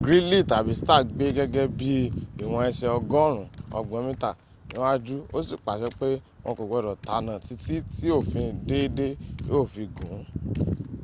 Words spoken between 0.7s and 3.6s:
stark gbé gègé bí i ìwọn ẹsẹ̀ ọgọ́rùn ún